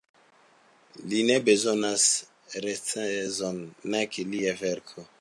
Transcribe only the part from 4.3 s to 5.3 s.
lia verko.